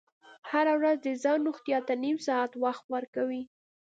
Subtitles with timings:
[0.51, 3.41] هره ورځ د ځان روغتیا ته نیم ساعت وخت ورکوئ.